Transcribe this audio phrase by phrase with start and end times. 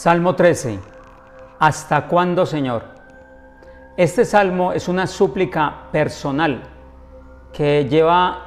[0.00, 0.78] Salmo 13.
[1.58, 2.84] ¿Hasta cuándo, Señor?
[3.98, 6.62] Este salmo es una súplica personal
[7.52, 8.46] que lleva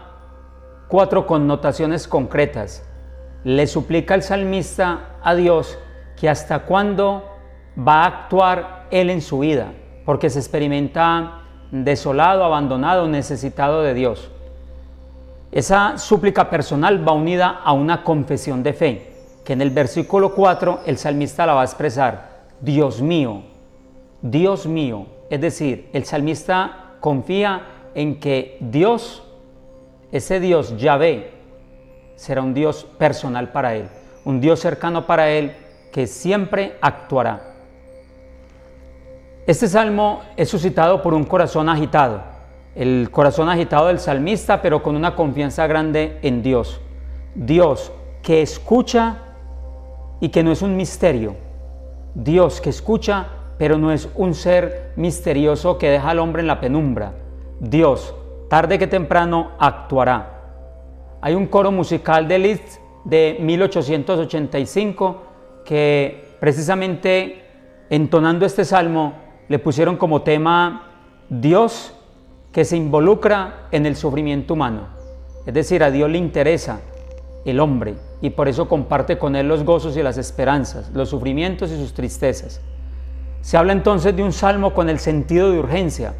[0.88, 2.84] cuatro connotaciones concretas.
[3.44, 5.78] Le suplica el salmista a Dios
[6.20, 7.24] que hasta cuándo
[7.78, 9.74] va a actuar Él en su vida,
[10.08, 14.32] porque se experimenta desolado, abandonado, necesitado de Dios.
[15.52, 19.13] Esa súplica personal va unida a una confesión de fe
[19.44, 23.44] que en el versículo 4 el salmista la va a expresar, Dios mío,
[24.22, 25.08] Dios mío.
[25.30, 29.24] Es decir, el salmista confía en que Dios,
[30.12, 31.32] ese Dios Yahvé,
[32.16, 33.90] será un Dios personal para él,
[34.24, 35.56] un Dios cercano para él
[35.92, 37.54] que siempre actuará.
[39.46, 42.24] Este salmo es suscitado por un corazón agitado,
[42.76, 46.80] el corazón agitado del salmista, pero con una confianza grande en Dios.
[47.36, 47.92] Dios
[48.22, 49.33] que escucha
[50.24, 51.36] y que no es un misterio.
[52.16, 56.62] Dios que escucha, pero no es un ser misterioso que deja al hombre en la
[56.62, 57.12] penumbra.
[57.60, 58.16] Dios,
[58.50, 60.40] tarde que temprano, actuará.
[61.20, 65.24] Hay un coro musical de Liszt de 1885
[65.66, 67.44] que precisamente
[67.90, 69.16] entonando este salmo
[69.50, 70.88] le pusieron como tema
[71.30, 71.94] Dios
[72.54, 74.88] que se involucra en el sufrimiento humano.
[75.46, 76.80] Es decir, a Dios le interesa
[77.44, 81.70] el hombre y por eso comparte con él los gozos y las esperanzas, los sufrimientos
[81.72, 82.62] y sus tristezas.
[83.42, 86.14] Se habla entonces de un salmo con el sentido de urgencia.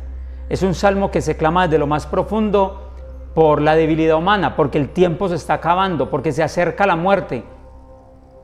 [0.50, 2.92] Es un salmo que se clama desde lo más profundo
[3.34, 7.46] por la debilidad humana, porque el tiempo se está acabando, porque se acerca la muerte.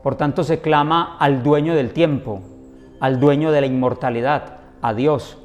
[0.02, 2.40] Por tanto se clama al dueño del tiempo,
[2.98, 5.36] al dueño de la inmortalidad, a Dios.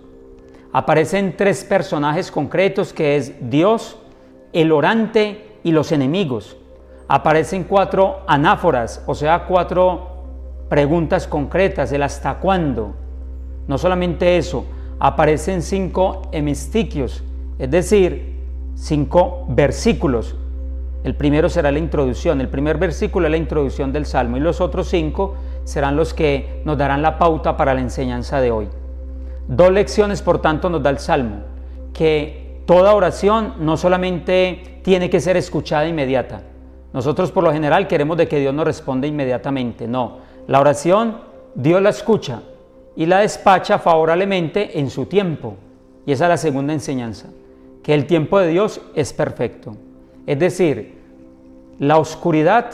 [0.71, 3.97] Aparecen tres personajes concretos que es Dios,
[4.53, 6.55] el orante y los enemigos
[7.07, 10.15] aparecen cuatro anáforas, o sea, cuatro
[10.69, 12.95] preguntas concretas, el hasta cuándo.
[13.67, 14.65] No solamente eso,
[14.99, 17.23] aparecen cinco hemistiquios,
[17.59, 18.39] es decir,
[18.75, 20.35] cinco versículos.
[21.03, 24.59] El primero será la introducción, el primer versículo es la introducción del Salmo y los
[24.59, 28.67] otros cinco serán los que nos darán la pauta para la enseñanza de hoy.
[29.47, 31.37] Dos lecciones, por tanto, nos da el Salmo,
[31.93, 36.41] que toda oración no solamente tiene que ser escuchada inmediata,
[36.95, 39.85] nosotros por lo general queremos de que Dios nos responda inmediatamente.
[39.85, 41.17] No, la oración
[41.53, 42.41] Dios la escucha
[42.95, 45.55] y la despacha favorablemente en su tiempo.
[46.05, 47.27] Y esa es la segunda enseñanza,
[47.83, 49.75] que el tiempo de Dios es perfecto.
[50.25, 50.97] Es decir,
[51.79, 52.71] la oscuridad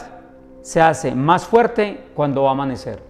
[0.60, 3.00] se hace más fuerte cuando va a amanecer.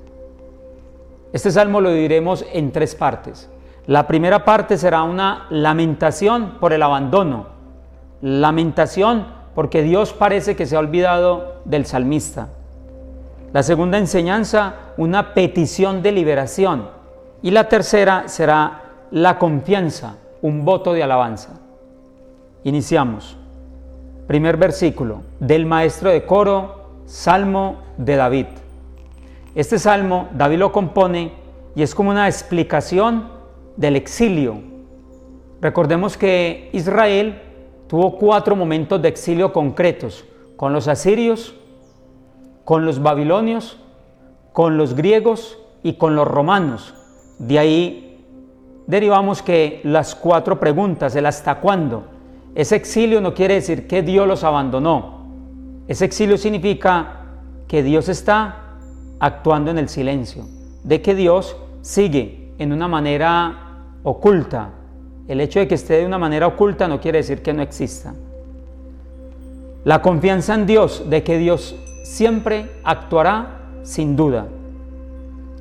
[1.34, 3.50] Este salmo lo diremos en tres partes.
[3.86, 7.48] La primera parte será una lamentación por el abandono,
[8.22, 12.48] lamentación porque Dios parece que se ha olvidado del salmista.
[13.52, 16.88] La segunda enseñanza, una petición de liberación.
[17.42, 21.60] Y la tercera será la confianza, un voto de alabanza.
[22.64, 23.36] Iniciamos.
[24.26, 28.46] Primer versículo del maestro de coro, Salmo de David.
[29.54, 31.32] Este salmo David lo compone
[31.74, 33.28] y es como una explicación
[33.76, 34.60] del exilio.
[35.60, 37.42] Recordemos que Israel
[37.92, 40.24] tuvo cuatro momentos de exilio concretos,
[40.56, 41.54] con los asirios,
[42.64, 43.76] con los babilonios,
[44.54, 46.94] con los griegos y con los romanos.
[47.38, 48.24] De ahí
[48.86, 52.04] derivamos que las cuatro preguntas, el hasta cuándo,
[52.54, 55.26] ese exilio no quiere decir que Dios los abandonó.
[55.86, 57.26] Ese exilio significa
[57.68, 58.78] que Dios está
[59.20, 60.46] actuando en el silencio,
[60.82, 64.70] de que Dios sigue en una manera oculta,
[65.28, 68.14] el hecho de que esté de una manera oculta no quiere decir que no exista.
[69.84, 71.74] La confianza en Dios, de que Dios
[72.04, 74.46] siempre actuará sin duda.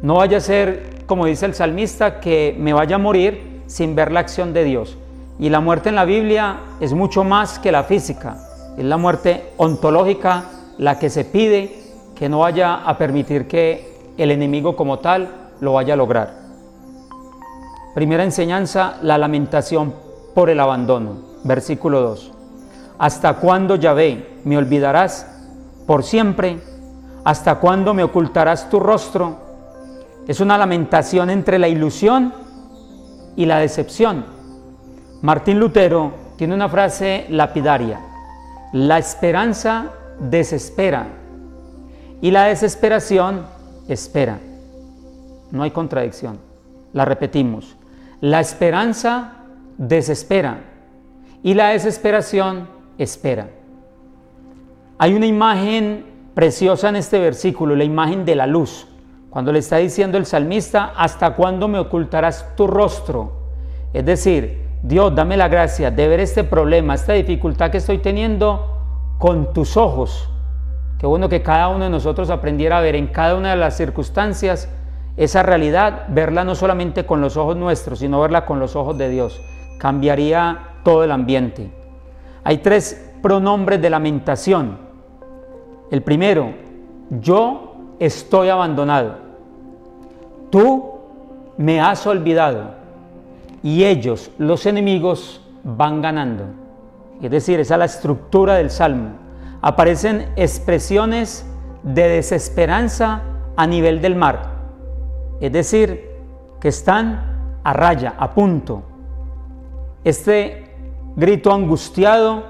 [0.01, 4.11] No vaya a ser, como dice el salmista, que me vaya a morir sin ver
[4.11, 4.97] la acción de Dios.
[5.39, 8.37] Y la muerte en la Biblia es mucho más que la física.
[8.77, 10.45] Es la muerte ontológica
[10.77, 11.75] la que se pide
[12.15, 16.40] que no vaya a permitir que el enemigo como tal lo vaya a lograr.
[17.93, 19.93] Primera enseñanza, la lamentación
[20.33, 21.17] por el abandono.
[21.43, 22.31] Versículo 2.
[22.97, 25.27] ¿Hasta cuándo, Yahvé, me olvidarás
[25.85, 26.59] por siempre?
[27.25, 29.37] ¿Hasta cuándo me ocultarás tu rostro?
[30.27, 32.33] Es una lamentación entre la ilusión
[33.35, 34.25] y la decepción.
[35.21, 37.99] Martín Lutero tiene una frase lapidaria.
[38.71, 41.07] La esperanza desespera
[42.21, 43.45] y la desesperación
[43.87, 44.39] espera.
[45.51, 46.39] No hay contradicción.
[46.93, 47.75] La repetimos.
[48.21, 49.33] La esperanza
[49.79, 50.59] desespera
[51.41, 52.69] y la desesperación
[52.99, 53.49] espera.
[54.99, 58.87] Hay una imagen preciosa en este versículo, la imagen de la luz.
[59.31, 63.31] Cuando le está diciendo el salmista, ¿hasta cuándo me ocultarás tu rostro?
[63.91, 69.15] Es decir, Dios, dame la gracia de ver este problema, esta dificultad que estoy teniendo
[69.17, 70.29] con tus ojos.
[70.99, 73.77] Qué bueno que cada uno de nosotros aprendiera a ver en cada una de las
[73.77, 74.69] circunstancias
[75.23, 79.07] esa realidad, verla no solamente con los ojos nuestros, sino verla con los ojos de
[79.07, 79.39] Dios.
[79.77, 81.71] Cambiaría todo el ambiente.
[82.43, 84.79] Hay tres pronombres de lamentación.
[85.91, 86.55] El primero,
[87.11, 89.17] yo estoy abandonado.
[90.49, 90.89] Tú
[91.55, 92.71] me has olvidado.
[93.61, 96.45] Y ellos, los enemigos, van ganando.
[97.21, 99.09] Es decir, esa es la estructura del Salmo.
[99.61, 101.45] Aparecen expresiones
[101.83, 103.21] de desesperanza
[103.55, 104.60] a nivel del mar.
[105.41, 106.09] Es decir,
[106.61, 108.83] que están a raya, a punto.
[110.03, 110.73] Este
[111.15, 112.43] grito angustiado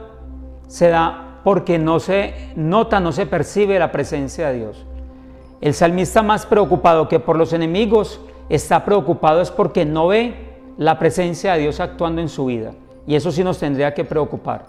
[0.67, 4.85] se da porque no se nota, no se percibe la presencia de Dios.
[5.61, 10.99] El salmista más preocupado que por los enemigos está preocupado es porque no ve la
[10.99, 12.73] presencia de Dios actuando en su vida.
[13.07, 14.67] Y eso sí nos tendría que preocupar.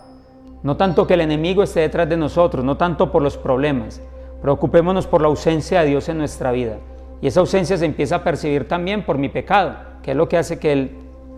[0.62, 4.00] No tanto que el enemigo esté detrás de nosotros, no tanto por los problemas.
[4.40, 6.78] Preocupémonos por la ausencia de Dios en nuestra vida.
[7.22, 10.36] Y esa ausencia se empieza a percibir también por mi pecado, que es lo que
[10.36, 10.90] hace que Él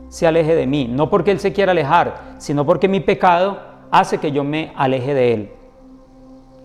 [0.09, 0.89] se aleje de mí.
[0.91, 3.61] No porque Él se quiera alejar, sino porque mi pecado
[3.91, 5.51] hace que yo me aleje de Él.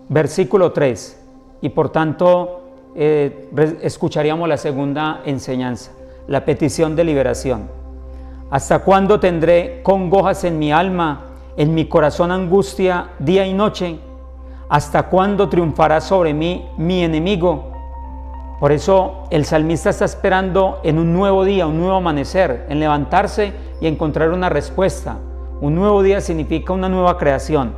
[0.07, 1.21] Versículo 3.
[1.61, 2.61] Y por tanto
[2.95, 3.49] eh,
[3.81, 5.91] escucharíamos la segunda enseñanza,
[6.27, 7.69] la petición de liberación.
[8.49, 11.25] ¿Hasta cuándo tendré congojas en mi alma,
[11.57, 13.99] en mi corazón angustia día y noche?
[14.69, 17.68] ¿Hasta cuándo triunfará sobre mí mi enemigo?
[18.59, 23.53] Por eso el salmista está esperando en un nuevo día, un nuevo amanecer, en levantarse
[23.79, 25.17] y encontrar una respuesta.
[25.61, 27.73] Un nuevo día significa una nueva creación.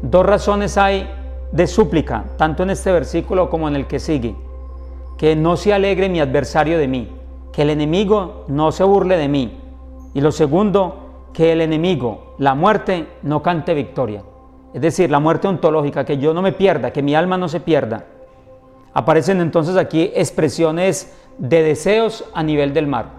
[0.00, 1.10] Dos razones hay
[1.52, 4.34] de súplica, tanto en este versículo como en el que sigue.
[5.18, 7.10] Que no se alegre mi adversario de mí,
[7.52, 9.58] que el enemigo no se burle de mí,
[10.14, 14.22] y lo segundo, que el enemigo, la muerte, no cante victoria.
[14.72, 17.60] Es decir, la muerte ontológica, que yo no me pierda, que mi alma no se
[17.60, 18.06] pierda.
[18.96, 23.10] Aparecen entonces aquí expresiones de deseos a nivel del mar,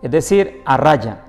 [0.00, 1.24] es decir, a raya.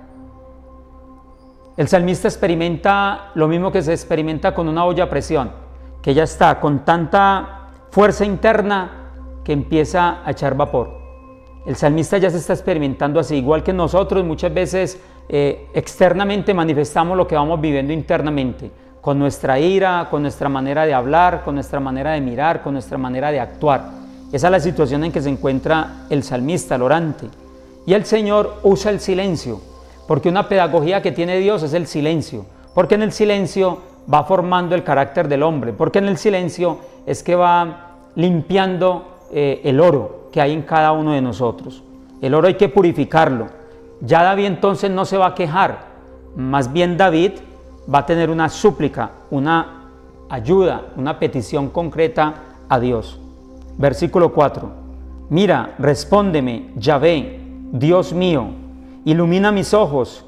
[1.75, 5.51] El salmista experimenta lo mismo que se experimenta con una olla a presión,
[6.03, 9.09] que ya está con tanta fuerza interna
[9.43, 10.99] que empieza a echar vapor.
[11.65, 17.17] El salmista ya se está experimentando así, igual que nosotros muchas veces eh, externamente manifestamos
[17.17, 18.69] lo que vamos viviendo internamente,
[19.05, 22.97] con nuestra ira, con nuestra manera de hablar, con nuestra manera de mirar, con nuestra
[22.97, 23.91] manera de actuar.
[24.31, 27.27] Esa es la situación en que se encuentra el salmista, el orante.
[27.85, 29.61] Y el Señor usa el silencio,
[30.07, 33.77] porque una pedagogía que tiene Dios es el silencio, porque en el silencio
[34.11, 39.61] va formando el carácter del hombre, porque en el silencio es que va limpiando eh,
[39.65, 41.83] el oro que hay en cada uno de nosotros.
[42.23, 43.49] El oro hay que purificarlo.
[44.01, 45.93] Ya David entonces no se va a quejar,
[46.35, 47.33] más bien David
[47.93, 49.83] va a tener una súplica, una
[50.29, 52.33] ayuda, una petición concreta
[52.67, 53.19] a Dios.
[53.77, 54.69] Versículo 4.
[55.29, 57.39] Mira, respóndeme, Yahvé,
[57.71, 58.47] Dios mío,
[59.05, 60.25] ilumina mis ojos,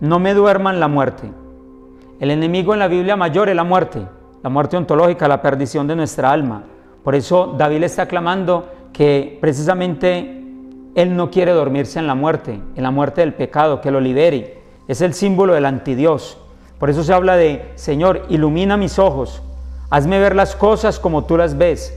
[0.00, 1.30] no me duerman la muerte.
[2.20, 4.06] El enemigo en la Biblia mayor es la muerte,
[4.42, 6.64] la muerte ontológica, la perdición de nuestra alma.
[7.04, 10.42] Por eso David está clamando que precisamente
[10.94, 14.58] él no quiere dormirse en la muerte, en la muerte del pecado, que lo libere.
[14.88, 16.38] Es el símbolo del antidios.
[16.78, 19.42] Por eso se habla de, Señor, ilumina mis ojos,
[19.90, 21.96] hazme ver las cosas como tú las ves.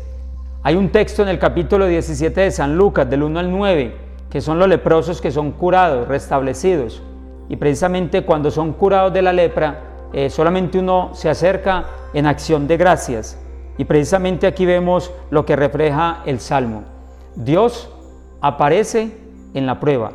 [0.63, 3.95] Hay un texto en el capítulo 17 de San Lucas, del 1 al 9,
[4.29, 7.01] que son los leprosos que son curados, restablecidos.
[7.49, 9.81] Y precisamente cuando son curados de la lepra,
[10.13, 13.37] eh, solamente uno se acerca en acción de gracias.
[13.77, 16.83] Y precisamente aquí vemos lo que refleja el Salmo.
[17.35, 17.89] Dios
[18.41, 19.15] aparece
[19.53, 20.11] en la prueba.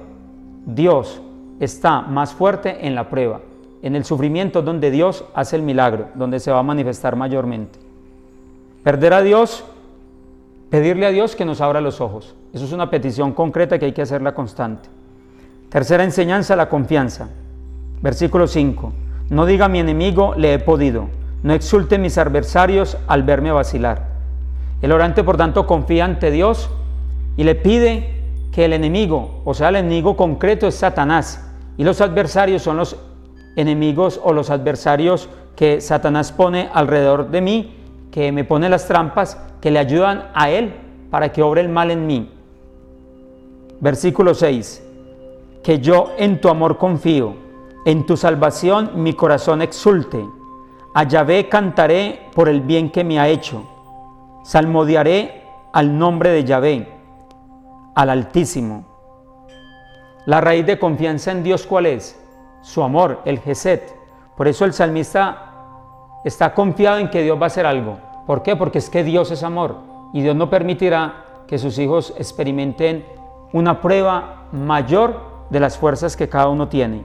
[0.64, 1.20] Dios
[1.60, 3.40] está más fuerte en la prueba.
[3.86, 7.78] En el sufrimiento donde Dios hace el milagro, donde se va a manifestar mayormente.
[8.82, 9.64] Perder a Dios,
[10.70, 12.34] pedirle a Dios que nos abra los ojos.
[12.52, 14.88] Eso es una petición concreta que hay que hacerla constante.
[15.68, 17.28] Tercera enseñanza, la confianza.
[18.02, 18.92] Versículo 5.
[19.30, 21.08] No diga mi enemigo, le he podido
[21.46, 24.08] no exulte mis adversarios al verme vacilar.
[24.82, 26.68] El orante, por tanto, confía ante Dios
[27.36, 28.14] y le pide
[28.50, 32.96] que el enemigo, o sea, el enemigo concreto es Satanás, y los adversarios son los
[33.56, 37.76] enemigos o los adversarios que Satanás pone alrededor de mí,
[38.10, 40.74] que me pone las trampas, que le ayudan a él
[41.10, 42.30] para que obre el mal en mí.
[43.80, 44.82] Versículo 6.
[45.62, 47.34] Que yo en tu amor confío,
[47.84, 50.24] en tu salvación mi corazón exulte.
[50.94, 53.64] A Yahvé cantaré por el bien que me ha hecho.
[54.44, 56.88] Salmodiaré al nombre de Yahvé.
[57.94, 58.84] al Altísimo.
[60.26, 62.18] La raíz de confianza en Dios, ¿cuál es?
[62.66, 63.94] Su amor, el Geset.
[64.36, 65.52] Por eso el salmista
[66.24, 67.98] está confiado en que Dios va a hacer algo.
[68.26, 68.56] ¿Por qué?
[68.56, 69.76] Porque es que Dios es amor
[70.12, 73.06] y Dios no permitirá que sus hijos experimenten
[73.52, 77.04] una prueba mayor de las fuerzas que cada uno tiene.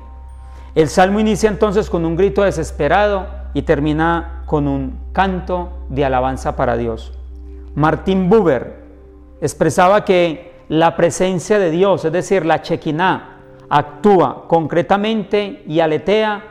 [0.73, 6.55] El salmo inicia entonces con un grito desesperado y termina con un canto de alabanza
[6.55, 7.13] para Dios.
[7.75, 8.83] Martín Buber
[9.41, 13.30] expresaba que la presencia de Dios, es decir, la Chequiná,
[13.71, 16.43] actúa concretamente y aletea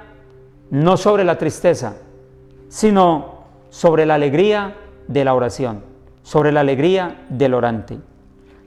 [0.70, 1.96] no sobre la tristeza,
[2.68, 4.74] sino sobre la alegría
[5.06, 5.82] de la oración,
[6.22, 7.98] sobre la alegría del orante.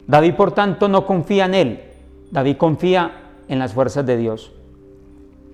[0.06, 1.84] David, por tanto, no confía en él,
[2.30, 3.12] David confía
[3.48, 4.52] en las fuerzas de Dios.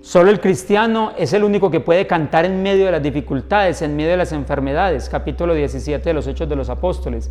[0.02, 3.96] Solo el cristiano es el único que puede cantar en medio de las dificultades, en
[3.96, 5.08] medio de las enfermedades.
[5.08, 7.30] Capítulo 17 de los Hechos de los Apóstoles.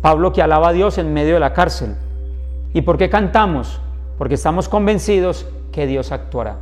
[0.00, 1.94] Pablo que alaba a Dios en medio de la cárcel.
[2.72, 3.80] ¿Y por qué cantamos?
[4.20, 6.58] Porque estamos convencidos que Dios actuará.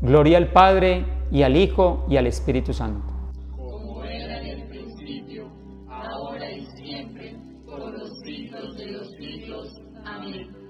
[0.00, 3.12] Gloria al Padre y al Hijo y al Espíritu Santo.
[3.54, 5.48] Como era en el principio,
[5.86, 7.36] ahora y siempre,
[7.66, 9.82] por los siglos de los siglos.
[10.02, 10.61] Amén.